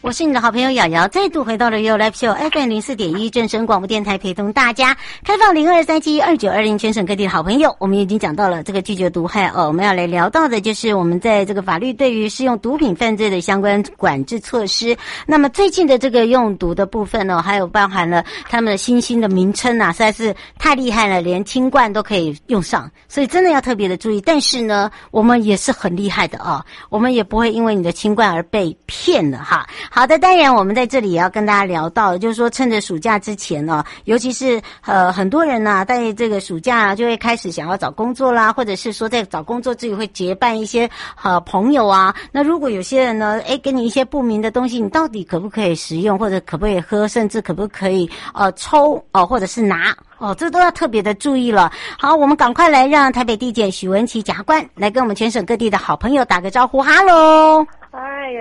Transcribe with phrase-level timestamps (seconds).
[0.00, 7.74] 我是你的好朋友瑶瑶，再度回到了 You Live Show FM 零四点一正声广播电台，陪同大家开放零二三七二九二零，全省各地的好朋友。
[7.80, 14.96] 我们已经讲到了这个拒绝毒害哦，我们要来聊到的就是我们在这个法律对于适用毒品犯罪的相关管制措施。
[15.26, 24.20] 那么最近的这个用毒的部分呢，还有包含了他们的新兴的名称啊，实在是太厉害了，连清冠都可以用上，所以真的要特别的注意。
[24.20, 29.68] 但是呢，我们也是很厉害的、哦，我们也不会因为你的清冠而被骗了哈。
[29.90, 40.88] 好的，当然我们在这里也要跟大家聊到，就是说趁着暑假之前呢，尤其是呃很多人呢，在这个暑假就会开始想要找工作啦，或者是说在找工作之余会结伴一些
[41.22, 42.14] 呃朋友啊。
[42.30, 51.72] 那如果有些人呢，诶给你一些不明的东西，你到底可不可以食用，或者可不可以喝，甚至可不可以呃抽哦、呃，或者是拿哦，这都要特别的注意了。
[51.98, 57.66] 好，我们赶快来让台北地检许文琪检察官来跟我们全省各地的好朋友打个招呼，哈喽。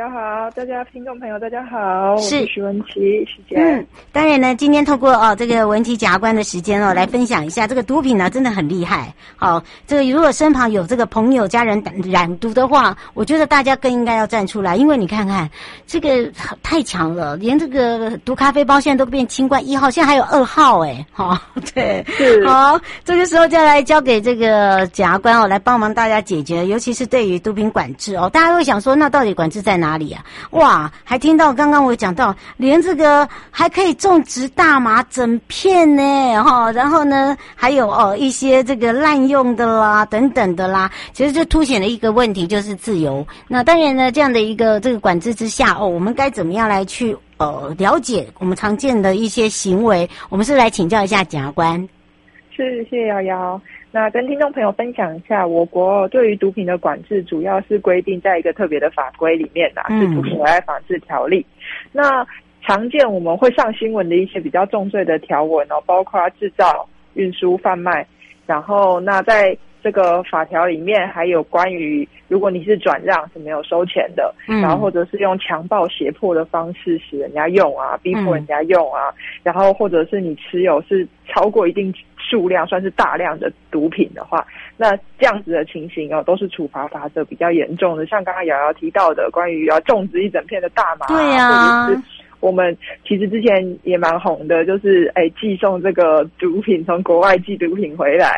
[0.00, 3.60] 嗨，瑶瑶好，大家听众朋友大家好，是，我是许文琪，时间。
[3.62, 9.12] 嗯，当然呢，今天透过哦这个文琪检察官的时间哦，来分享一下这个毒品呢，真的很厉害。
[9.36, 15.50] 好，这个如果身旁有这个朋友家人染毒的话，我觉得大家更应该要站出来，因为你看看
[15.86, 16.30] 这个
[16.62, 21.36] 太强了，连这个毒咖啡包现在都变清冠一号，现在还有二号哎，好，
[21.74, 29.34] 对，是，好，这个时候就要来交给这个检察官哦，来帮忙大家解决，尤其是对于毒品管制哦，大家会想说，那到底。
[29.40, 30.24] 管制在哪哪里啊？
[30.50, 36.02] 哇，还听到刚刚我讲到，连这个还可以种植大麻整片呢，
[36.44, 43.26] 哈，然后呢，还有哦一些这个滥用的啦，等等的啦，其实就凸显了一个问题，就是自由。
[43.48, 50.08] 那当然呢，这样的一个这个管制之下，哦，我们该怎么样来去呃了解我们常见的一些行为？
[50.28, 51.88] 我们是来请教一下检察官。
[52.54, 53.60] 是，谢谢瑶瑶。
[53.92, 61.40] 那跟听众朋友分享一下，我国对于毒品的管制主要是规定在一个特别的法规里面呐，是《毒品危害防治条例》。
[61.92, 62.26] 那
[62.62, 68.06] 常见我们会上新闻的一些比较重罪的条文哦，包括制造、运输、贩卖，
[68.46, 69.56] 然后那在。
[69.82, 84.46] 这个法条里面还有关于，如果你是转让是没有收钱的，嗯，然后或者是用强暴胁迫的方式使人家用啊，逼迫人家用啊，嗯，然后或者是你持有是超过一定数量，算是大量的毒品的话，
[84.76, 88.06] 那这样子的情形哦，都是处罚法则比较严重的。
[88.06, 92.19] 像刚刚瑶瑶提到的，关于要种植一整片的大麻，对呀，啊，或者是。
[92.40, 98.34] 我们其实之前也蛮红的，就是哎，寄送这个毒品从国外寄毒品回来，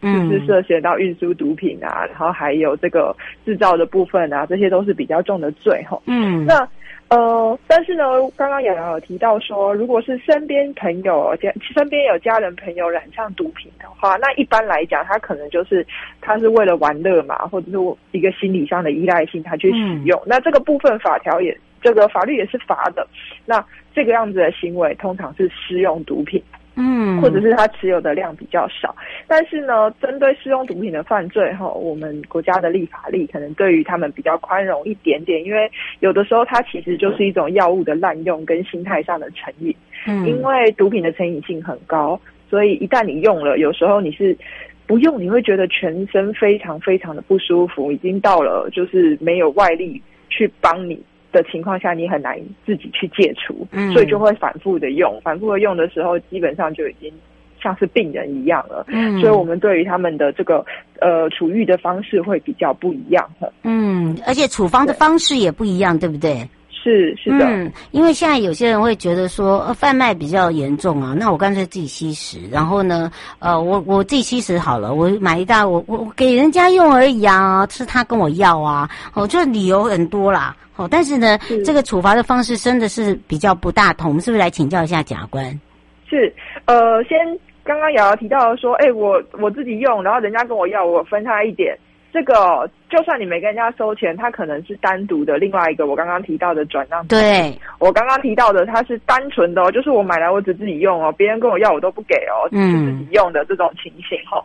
[0.00, 6.00] 就是涉嫌到运输毒品啊，然后还有这个制造的部分啊，这些都是比较重的罪哈。
[6.06, 6.66] 嗯，那
[7.08, 8.04] 呃，但是呢，
[8.36, 15.84] 刚刚瑶瑶有提到说，如果是身边朋友家身边有家人朋友染上毒品的话，那一般来讲，他可能就是
[16.20, 17.78] 他是为了玩乐嘛，或者是
[18.16, 20.22] 一个心理上的依赖性，他去使用。
[20.24, 21.58] 那这个部分法条也。
[21.82, 23.06] 这个法律也是罚的，
[23.46, 23.64] 那
[23.94, 26.42] 这个样子的行为通常是私用毒品，
[26.76, 28.94] 嗯，或者是他持有的量比较少。
[29.26, 35.70] 但是呢，针对私用毒品的犯罪，哈，我们国家的立法力可能对于他们比较宽容一点点，因为
[36.00, 39.74] 有的时候它其实就是一种药物的滥用跟心态上的成瘾。
[40.06, 44.36] 嗯，因为毒品的成瘾性很高，所以一旦你用了，有时候你是
[44.86, 51.02] 不用，你会觉得全身非常非常的不舒服，已经到了就是没有外力去帮你。
[51.32, 57.12] 的情况下，你很难自己去戒除，嗯，所以就会反复的用，反复的用的时候，基本上就已经
[57.62, 58.84] 像是病人一样了。
[58.88, 60.64] 嗯，所以我们对于他们的这个
[61.00, 63.28] 呃处遇的方式会比较不一样。
[63.62, 66.48] 嗯，而且处方的方式也不一样，对，对不对？
[66.82, 80.56] 是是的，嗯，因为现在有些人会觉得说，呃，贩卖比较严重啊，那我干脆自己吸食，然后呢，呃，我我自己吸食好了，我买一袋，我我给人家用而已啊，是他跟我要啊，哦，这理由很多啦。
[80.76, 85.46] 哦，但是呢，是这个处罚的方式真的是比较不大同，我们是不是来请教一下甲官？
[86.08, 86.32] 是，
[86.64, 87.18] 呃，先
[87.62, 91.76] 刚刚瑶瑶提到说，哎，我我自己用，然后人家跟我要，我分他一点。
[92.12, 97.06] 这个就算你没跟人家收钱，他可能是单独的另外一个我刚刚提到的转让。
[97.06, 104.38] 对，我刚刚提到的，它是单纯的哦，就是我买来我只自己用哦，别人跟我要我都不给哦，嗯，是自己用的这种情形哈。
[104.38, 104.44] 哦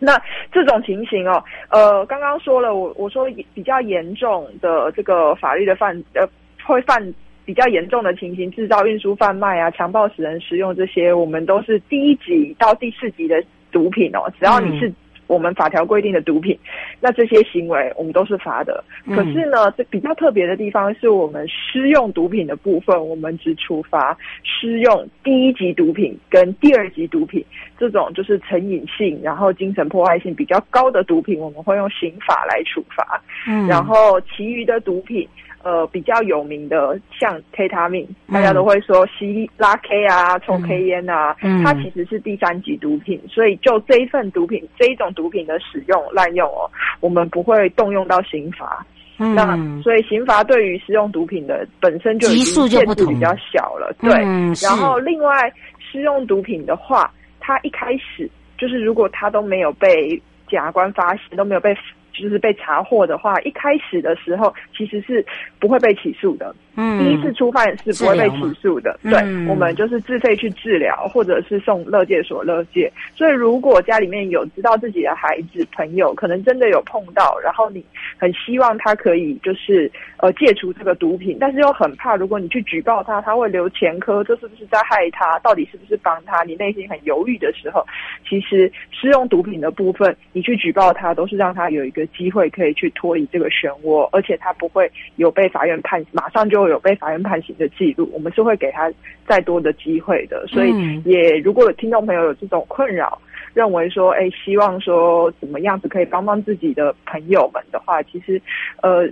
[0.00, 0.16] 那
[0.52, 6.24] 这种情形哦，呃，刚刚说了，我我说比较严重的这个法律的犯，呃，
[6.64, 7.02] 会犯
[7.44, 13.42] 比较严重的情形，制造、运输、贩卖啊，强暴使人食用这些，我们都是第一级到第四级的
[13.72, 14.30] 毒品哦。
[14.38, 14.88] 只要你是
[15.28, 16.58] 我们法条规定的毒品，
[17.00, 18.82] 那这些行为我们都是罚的。
[19.06, 27.44] 可是呢，这比较特别的地方是我们施用毒品的部分，我们只处罚施用第一级毒品跟第二级毒品
[27.78, 33.22] 这种就是成瘾性，然后精神破坏性比较高的毒品，我们会用刑法来处罚。
[33.46, 35.28] 嗯，然后其余的毒品。
[35.64, 46.70] 呃，比较有名的像 K 他命，大家都会说吸拉 K 啊，抽 K 烟啊，嗯，它其实是第三级毒品，所以就这一份毒品，这一种毒品的使用滥用哦，
[47.00, 48.86] 我们不会动用到刑罚。
[49.18, 53.92] 嗯，那所以刑罚对于使用毒品的本身就已经限制比较小了。
[54.00, 60.10] 对，嗯，然后另外使用毒品的话，它一开始就是如果它都没有被
[60.48, 61.76] 检察官发现，都没有被。
[62.22, 65.24] 就是被查获的话，一开始的时候其实是
[65.58, 66.54] 不会被起诉的。
[66.76, 68.98] 嗯，第一次初犯是不会被起诉的。
[69.02, 69.12] 对，
[69.46, 72.90] 我们就是自费去治疗，或者是送乐戒所乐戒。
[73.16, 77.84] 所以，如果家里面有知道自己的孩子朋友可能真的有碰到，然后你
[78.16, 85.36] 很希望他可以就是呃戒除这个毒品，但是又很怕，如果你去举报他，他会留前科，这是不是在害他？
[85.40, 86.44] 到底是不是帮他？
[86.44, 87.84] 你内心很犹豫的时候，
[88.28, 92.07] 其实使用毒品的部分，你去举报他，都是让他有一个。
[92.16, 98.10] 机会可以去脱离这个漩涡，而且他不会有被法院判，马上就有被法院判刑的记录。
[98.12, 98.92] 我们是会给他
[99.26, 103.20] 再多的机会的，所以也如果有听众朋友有这种困扰，
[103.54, 108.40] 认为说，哎，希望说怎么样子可以帮帮自己的朋友们的话，其实，
[108.82, 109.08] 呃。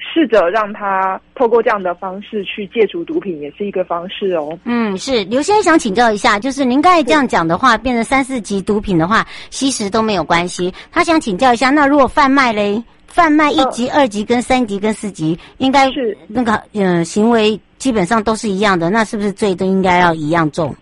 [0.00, 4.58] 试着让他透过这样的方式去戒除毒品，也是一个方式哦。
[4.64, 10.72] 嗯，是刘先生想请教一下，就是您刚才这样讲的话，变成三四级毒品的话，吸食都没有关系。
[10.90, 20.74] 他想请教一下，那如果贩卖嘞，贩卖一级、二级跟三级跟四级，应该是那个呃行为基本上都是一样的，那是不是罪都应该要一样重？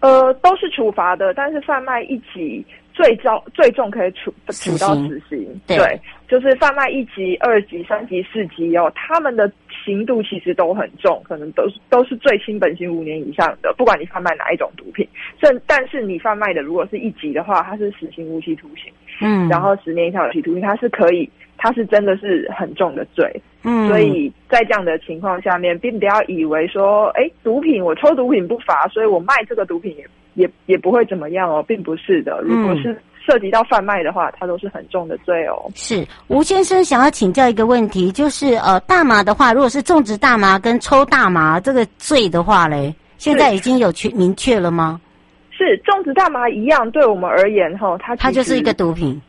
[0.00, 2.64] 呃，都是处罚的，但是贩卖一级。
[3.02, 9.50] 最重最重可以处处到死刑，对，对，就是贩卖一级、二级、三级、四级哦，他们的
[9.84, 15.08] 刑度其实都很重，可能都是都是最轻本刑五年以上的，不管你贩卖哪一种毒品。
[15.42, 18.92] 甚但是你贩卖的如果是一级的话，它是死刑无期徒刑，
[19.22, 21.26] 嗯，然后十年以上有期徒刑，它是可以，
[21.56, 30.06] 它是真的是很重的罪，嗯，所以在这样的情况下面，并不要以为说，哎，毒品我抽毒品不罚，所以我卖这个毒品也。
[30.34, 32.40] 也也不会怎么样哦，并不是的。
[32.42, 32.96] 如果是
[33.26, 35.70] 涉及到贩卖的话，它都是很重的罪哦。
[35.74, 45.00] 是吴先生想要请教一个问题，就是呃，大麻的话，如果是种植大麻跟抽大麻这个罪的话嘞，现在已经有确明确了吗？
[45.50, 49.20] 是种植大麻一样，对我们而言哈，它它就是一个毒品，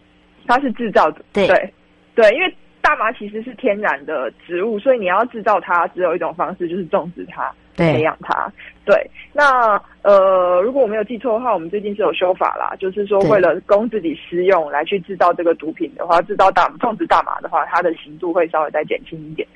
[0.48, 1.74] 它是制造的，对对
[2.16, 7.52] 对，因为大麻其实是天然的植物，所以你要制造它，只有一种方式，就是种植它。
[7.78, 8.52] 培养它，
[8.86, 8.94] 对。
[9.32, 19.48] 那呃，如果我没有记错的话，我们最近是有修法啦，就是说为了供自己私用来去制造这个毒品的话，制造大种植大麻的话，它的刑度会稍微再减轻一点。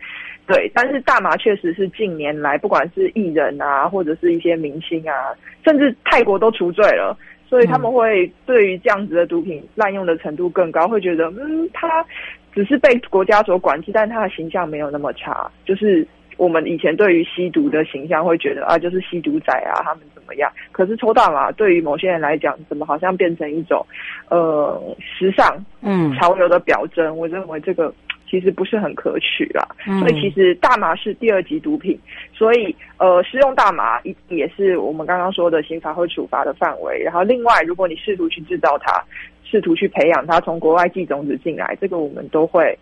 [0.47, 5.35] 对，但是大麻确实是近年来，不管是艺人啊，或者是一些明星啊，
[5.65, 7.15] 甚至泰国都除罪了，
[7.47, 12.05] 所以他们会对于这样子的毒品滥用的程度更高，会觉得嗯，他
[12.53, 16.07] 只是被国家所管制，但他的形象没有那么差，就是。
[16.37, 20.51] 我们以前对于吸毒的形象会觉得啊，就是吸毒仔啊，他们怎么样？
[20.73, 23.85] 可是抽大麻对于某些人来讲，怎么好像变成一种
[24.27, 27.17] 呃时尚、嗯潮流的表征？
[27.17, 27.89] 我认为这个
[28.29, 29.67] 其实不是很可取啦。
[29.87, 31.99] 嗯、所以其实大麻是第二级毒品，
[32.33, 37.01] 所以呃，食用大麻一也是我们刚刚说的刑法会处罚的范围。
[37.03, 39.03] 然后另外，如果你试图去制造它，
[39.43, 42.77] 试图去培养它，从国外寄种子进来，这个我们都会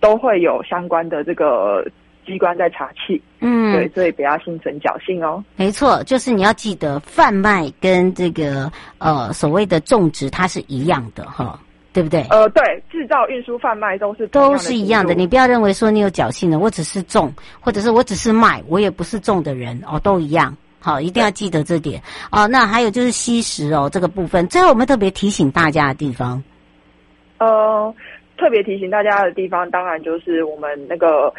[0.00, 1.84] 都会有相关的这个。
[2.24, 5.42] 机关在查缉，嗯，对，所以不要心存侥幸哦。
[5.56, 11.58] 没错，就是你要记得贩卖跟这个呃所谓的种植它是一样的哈，
[11.92, 12.24] 对不对？
[12.30, 15.14] 呃，对，制造、运输、贩卖都是都是一样的。
[15.14, 20.56] 你不要认为说你有侥幸的，我只是种，或者是我只是卖，我也不是种的人哦，都一样。
[20.80, 22.48] 好，一定要记得这点哦。
[22.48, 26.42] 那还有就是吸食哦这个部分，最后我们特别提醒大家的地方，
[27.38, 27.94] 呃，
[28.36, 31.32] 特别提醒大家的地方，当然就是我们那个。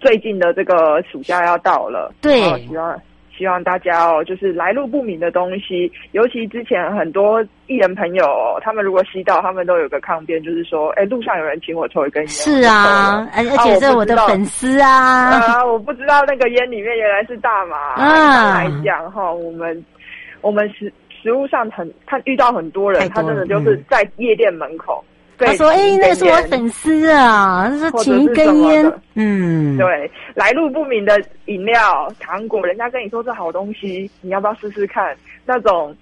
[0.00, 3.00] 最近的这个暑假要到了，对，希望
[3.36, 17.76] 希望大家哦，就是来路不明的东西，尤其之前很多艺人朋友，哦，他们如果吸到，他们都有个抗辩，就是说，哎，路上有人请我抽一根烟，是啊，而而且是我的粉丝啊，啊，我不知道那个烟里面原来是大麻。
[17.94, 19.84] 啊，来讲哈，我们
[20.40, 25.04] 我们实实务上很他遇到很多人，他真的就是在夜店门口。
[25.44, 35.16] 嗯他说：“哎、欸，那是我粉丝啊，他说请一根烟，嗯，对，来路不明的饮料、糖果，人家跟你说这好东西，你要不要试试看？
[35.44, 35.94] 那种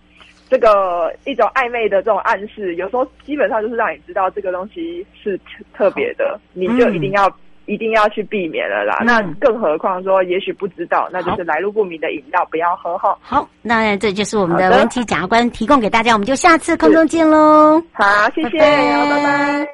[0.49, 5.39] 这个一种暧昧的这种暗示，有时候基本上就是让你知道这个东西是
[5.75, 7.29] 特别的，你就一定要。
[7.73, 8.99] 嗯一定要去避免了啦。
[9.01, 13.17] 嗯、那更何况说，也许不知道，那就是来路不明的饮料不要喝哈。
[13.23, 17.83] 好，那这就是我们的文体检察官提供给大家，我们就下次空中见喽。
[17.93, 19.09] 好，谢谢，拜拜。
[19.09, 19.69] 拜拜。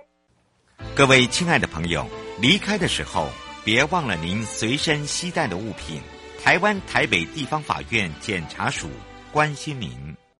[0.94, 2.06] 各位亲爱的朋友，
[2.40, 3.26] 离开的时候
[3.64, 6.00] 别忘了您随身携带的物品。
[6.42, 8.86] 台湾台北地方法院检察署
[9.32, 9.90] 关心您。